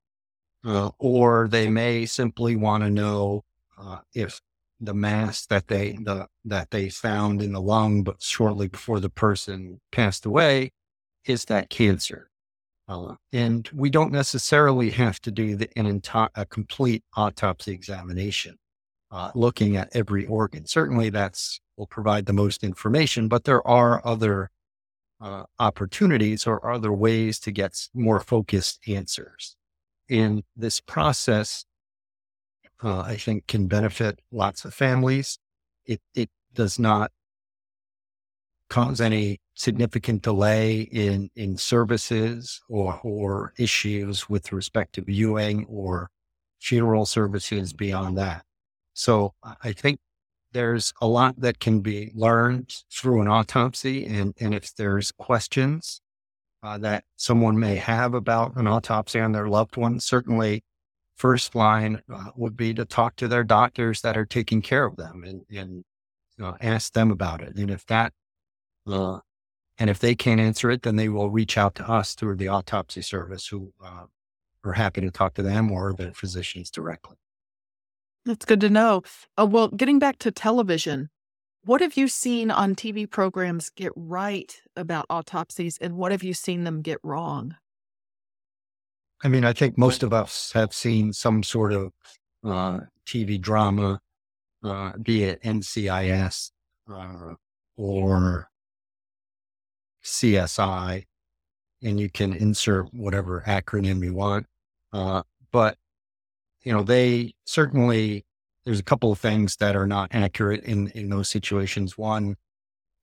Uh, 0.65 0.89
or 0.97 1.47
they 1.47 1.69
may 1.69 2.05
simply 2.05 2.55
want 2.55 2.83
to 2.83 2.89
know 2.89 3.43
uh, 3.77 3.99
if 4.13 4.41
the 4.79 4.93
mass 4.93 5.45
that 5.47 5.67
they 5.67 5.93
the, 5.93 6.27
that 6.45 6.71
they 6.71 6.89
found 6.89 7.41
in 7.41 7.53
the 7.53 7.61
lung, 7.61 8.03
but 8.03 8.21
shortly 8.21 8.67
before 8.67 8.99
the 8.99 9.09
person 9.09 9.79
passed 9.91 10.25
away, 10.25 10.71
is 11.25 11.45
that 11.45 11.69
cancer. 11.69 12.29
Uh, 12.87 13.15
and 13.33 13.69
we 13.73 13.89
don't 13.89 14.13
necessarily 14.13 14.89
have 14.91 15.19
to 15.19 15.31
do 15.31 15.55
the, 15.57 15.69
an 15.75 15.85
entire 15.85 16.29
a 16.35 16.45
complete 16.45 17.03
autopsy 17.17 17.73
examination, 17.73 18.57
uh, 19.11 19.31
looking 19.35 19.75
at 19.75 19.93
every 19.93 20.25
organ. 20.25 20.65
Certainly, 20.65 21.09
that's 21.09 21.59
will 21.77 21.87
provide 21.87 22.25
the 22.25 22.33
most 22.33 22.63
information, 22.63 23.27
but 23.27 23.43
there 23.43 23.65
are 23.67 24.01
other 24.05 24.49
uh, 25.21 25.43
opportunities 25.59 26.45
or 26.47 26.71
other 26.71 26.91
ways 26.91 27.39
to 27.39 27.51
get 27.51 27.87
more 27.93 28.19
focused 28.19 28.79
answers 28.87 29.55
in 30.09 30.43
this 30.55 30.79
process, 30.79 31.65
uh, 32.83 32.99
I 32.99 33.15
think 33.15 33.47
can 33.47 33.67
benefit 33.67 34.19
lots 34.31 34.65
of 34.65 34.73
families. 34.73 35.39
It, 35.85 36.01
it 36.13 36.29
does 36.53 36.77
not 36.77 37.11
cause 38.69 38.99
any 38.99 39.39
significant 39.53 40.21
delay 40.21 40.81
in, 40.81 41.29
in 41.35 41.57
services 41.57 42.61
or, 42.69 42.99
or 43.03 43.53
issues 43.57 44.29
with 44.29 44.51
respect 44.51 44.93
to 44.93 45.01
viewing 45.01 45.65
or 45.69 46.09
funeral 46.59 47.05
services 47.05 47.73
beyond 47.73 48.17
that. 48.17 48.43
So 48.93 49.33
I 49.63 49.73
think 49.73 49.99
there's 50.51 50.93
a 51.01 51.07
lot 51.07 51.39
that 51.39 51.59
can 51.59 51.81
be 51.81 52.11
learned 52.15 52.75
through 52.91 53.21
an 53.21 53.27
autopsy. 53.27 54.05
And, 54.05 54.33
and 54.39 54.53
if 54.53 54.75
there's 54.75 55.11
questions 55.11 56.01
uh, 56.63 56.77
that 56.79 57.03
someone 57.15 57.59
may 57.59 57.75
have 57.75 58.13
about 58.13 58.55
an 58.55 58.67
autopsy 58.67 59.19
on 59.19 59.31
their 59.31 59.47
loved 59.47 59.77
one, 59.77 59.99
certainly 59.99 60.63
first 61.17 61.55
line 61.55 62.01
uh, 62.13 62.31
would 62.35 62.55
be 62.55 62.73
to 62.75 62.85
talk 62.85 63.15
to 63.17 63.27
their 63.27 63.43
doctors 63.43 64.01
that 64.01 64.17
are 64.17 64.25
taking 64.25 64.61
care 64.61 64.85
of 64.85 64.95
them 64.97 65.23
and, 65.23 65.41
and 65.51 65.83
ask 66.61 66.93
them 66.93 67.11
about 67.11 67.41
it. 67.41 67.55
And 67.57 67.71
if 67.71 67.85
that 67.87 68.13
Uh, 68.87 69.19
and 69.77 69.89
if 69.89 69.99
they 69.99 70.15
can't 70.15 70.39
answer 70.41 70.71
it, 70.71 70.81
then 70.83 70.95
they 70.95 71.09
will 71.09 71.29
reach 71.29 71.57
out 71.57 71.75
to 71.75 71.89
us 71.89 72.15
through 72.15 72.37
the 72.37 72.47
autopsy 72.47 73.01
service, 73.01 73.47
who 73.47 73.73
uh, 73.83 74.05
are 74.63 74.73
happy 74.73 75.01
to 75.01 75.11
talk 75.11 75.33
to 75.35 75.43
them 75.43 75.71
or 75.71 75.93
the 75.93 76.13
physicians 76.13 76.71
directly. 76.71 77.17
That's 78.25 78.45
good 78.45 78.61
to 78.61 78.69
know. 78.69 79.03
Uh, 79.37 79.45
well, 79.45 79.69
getting 79.69 79.99
back 79.99 80.17
to 80.19 80.31
television, 80.31 81.09
what 81.63 81.81
have 81.81 81.97
you 81.97 82.07
seen 82.07 82.51
on 82.51 82.75
TV 82.75 83.09
programs 83.09 83.69
get 83.69 83.91
right 83.95 84.55
about 84.75 85.05
autopsies, 85.09 85.77
and 85.79 85.95
what 85.97 86.11
have 86.11 86.23
you 86.23 86.33
seen 86.33 86.63
them 86.63 86.81
get 86.81 86.99
wrong? 87.03 87.55
I 89.23 89.29
mean, 89.29 89.43
I 89.45 89.53
think 89.53 89.77
most 89.77 90.03
of 90.03 90.13
us 90.13 90.51
have 90.53 90.73
seen 90.73 91.11
some 91.11 91.41
sort 91.41 91.73
of 91.73 91.91
uh, 92.43 92.81
TV 93.05 93.39
drama, 93.41 93.99
uh, 94.63 94.91
be 95.01 95.23
it 95.23 95.41
NCIS 95.41 96.51
uh, 96.91 97.33
or 97.75 98.49
CSI, 100.03 101.05
and 101.81 101.99
you 101.99 102.09
can 102.09 102.33
insert 102.33 102.93
whatever 102.93 103.43
acronym 103.47 104.03
you 104.03 104.13
want. 104.13 104.45
Uh, 104.93 105.23
but, 105.51 105.77
you 106.63 106.71
know, 106.71 106.83
they 106.83 107.33
certainly, 107.45 108.23
there's 108.65 108.79
a 108.79 108.83
couple 108.83 109.11
of 109.11 109.19
things 109.19 109.55
that 109.55 109.75
are 109.75 109.87
not 109.87 110.13
accurate 110.13 110.63
in, 110.63 110.89
in 110.89 111.09
those 111.09 111.29
situations. 111.29 111.97
One, 111.97 112.35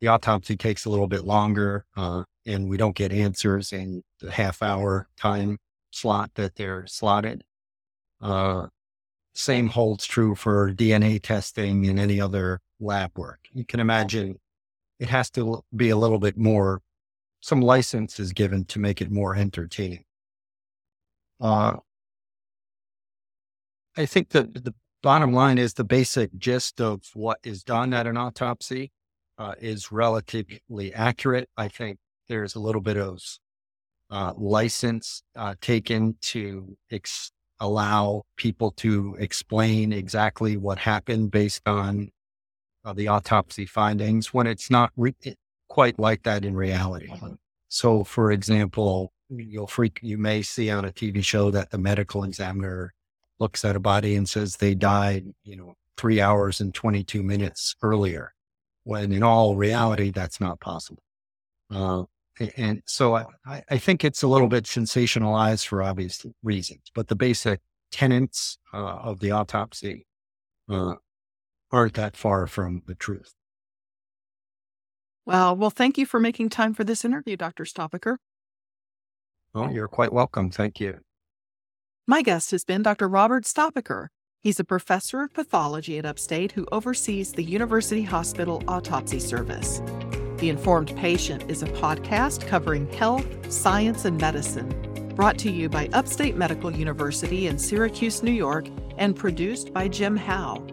the 0.01 0.09
autopsy 0.09 0.57
takes 0.57 0.85
a 0.85 0.91
little 0.91 1.09
bit 1.09 1.25
longer 1.25 1.87
uh, 1.97 2.23
and 2.47 2.69
we 2.69 2.77
don't 2.77 2.95
get 2.95 3.13
answers 3.13 3.73
in 3.73 4.03
the 4.21 4.31
half 4.31 4.63
hour 4.63 5.09
time 5.17 5.59
slot 5.95 6.33
that 6.35 6.57
they're 6.57 6.87
slotted. 6.87 7.45
Uh, 8.21 8.67
same 9.35 9.69
holds 9.69 10.07
true 10.07 10.35
for 10.35 10.73
DNA 10.73 11.21
testing 11.21 11.87
and 11.87 11.99
any 11.99 12.21
other 12.21 12.61
lab 12.81 13.19
work. 13.19 13.41
You 13.53 13.65
can 13.65 13.81
imagine 13.81 14.39
it 14.99 15.09
has 15.09 15.31
to 15.31 15.63
be 15.75 15.91
a 15.91 15.97
little 15.97 16.19
bit 16.19 16.37
more, 16.37 16.81
some 17.41 17.61
license 17.61 18.21
is 18.21 18.33
given 18.33 18.65
to 18.67 18.79
make 18.79 19.01
it 19.01 19.11
more 19.11 19.35
entertaining. 19.35 20.05
Uh, 21.41 21.77
I 23.97 24.07
think 24.07 24.31
that 24.31 24.65
the 24.65 24.75
bottom 25.03 25.33
line 25.33 25.59
is 25.59 25.75
the 25.75 25.85
basic 25.85 26.37
gist 26.39 26.81
of 26.81 27.03
what 27.15 27.39
is 27.43 27.63
done 27.63 27.93
at 27.93 28.07
an 28.07 28.17
autopsy 28.17 28.93
uh, 29.37 29.55
is 29.61 29.93
relatively 29.93 30.95
accurate. 30.95 31.49
I 31.57 31.69
think 31.69 31.99
there's 32.29 32.55
a 32.55 32.61
little 32.61 32.81
bit 32.81 32.97
of 32.97 33.21
uh, 34.15 34.33
license 34.37 35.25
uh, 35.35 35.57
taken 35.61 36.17
to 36.21 36.77
ex- 36.93 37.33
allow 37.59 38.23
people 38.37 38.71
to 38.71 39.17
explain 39.19 39.93
exactly 39.93 40.57
what 40.57 40.79
happened 40.79 41.33
based 41.33 41.63
on 41.67 42.11
uh, 42.85 42.93
the 42.93 43.09
autopsy 43.09 43.67
findings 43.67 44.33
when 44.33 44.47
it's 44.47 44.71
not 44.71 44.93
re- 44.97 45.17
quite 45.69 45.99
like 45.99 46.23
that 46.23 46.45
in 46.45 46.55
reality. 46.55 47.09
So, 47.69 48.05
for 48.05 48.31
example, 48.31 49.13
you'll 49.31 49.67
freak, 49.67 49.99
you 50.01 50.17
may 50.17 50.43
see 50.43 50.71
on 50.71 50.85
a 50.85 50.93
TV 50.93 51.25
show 51.25 51.51
that 51.51 51.71
the 51.71 51.79
medical 51.79 52.23
examiner 52.23 52.95
looks 53.41 53.65
at 53.65 53.75
a 53.75 53.81
body 53.81 54.15
and 54.15 54.29
says 54.29 54.57
they 54.57 54.77
died, 54.77 55.25
you 55.43 55.57
know, 55.57 55.75
three 55.97 56.21
hours 56.21 56.61
and 56.61 56.73
22 56.73 57.21
minutes 57.21 57.75
earlier, 57.83 58.33
when 58.85 59.11
in 59.11 59.25
all 59.25 59.57
reality, 59.57 60.13
that's 60.13 60.41
not 60.41 60.61
possible. 60.61 61.03
Uh, 61.69 62.05
and 62.57 62.83
so 62.87 63.15
I, 63.15 63.63
I, 63.71 63.79
think 63.79 64.05
it's 64.05 64.23
a 64.23 64.29
little 64.29 64.49
bit 64.49 64.65
sensationalized 64.65 65.67
for 65.67 65.83
obvious 65.83 66.27
reasons, 66.43 66.83
but 66.95 67.09
the 67.09 67.15
basic 67.15 67.61
tenets 67.93 68.59
uh, 68.73 68.77
of 68.77 69.21
the 69.21 69.31
autopsy 69.31 70.07
uh, 70.69 70.95
aren't 71.71 71.95
that 71.95 72.17
far 72.17 72.47
from 72.47 72.83
the 72.87 72.95
truth. 72.95 73.35
Well, 75.27 75.57
Well, 75.57 75.71
thank 75.71 75.97
you 75.97 76.07
for 76.07 76.21
making 76.21 76.51
time 76.51 76.75
for 76.75 76.85
this 76.85 77.05
interview, 77.05 77.37
Dr. 77.37 77.65
Stoppacher. 77.65 78.19
Well, 79.55 79.73
you're 79.73 79.89
quite 79.89 80.13
welcome. 80.13 80.51
Thank 80.51 80.81
you. 80.81 80.99
My 82.07 82.21
guest 82.23 82.51
has 82.51 82.65
been 82.65 82.83
Dr. 82.83 83.09
Robert 83.09 83.47
Stoppacher. 83.47 84.11
He's 84.43 84.61
a 84.61 84.65
professor 84.65 85.23
of 85.23 85.33
pathology 85.33 85.97
at 85.97 86.05
Upstate 86.05 86.53
who 86.53 86.67
oversees 86.71 87.33
the 87.33 87.43
University 87.45 88.03
Hospital 88.03 88.63
Autopsy 88.69 89.19
Service. 89.19 89.81
The 90.39 90.49
Informed 90.49 90.97
Patient 90.97 91.45
is 91.49 91.63
a 91.63 91.67
podcast 91.67 92.47
covering 92.47 92.91
health, 92.93 93.53
science, 93.53 94.05
and 94.05 94.21
medicine, 94.21 94.69
brought 95.15 95.39
to 95.39 95.51
you 95.51 95.69
by 95.69 95.89
Upstate 95.93 96.37
Medical 96.37 96.73
University 96.73 97.47
in 97.47 97.57
Syracuse, 97.57 98.21
New 98.23 98.33
York, 98.33 98.67
and 98.99 99.15
produced 99.15 99.73
by 99.73 99.87
Jim 99.87 100.17
Howe. 100.17 100.67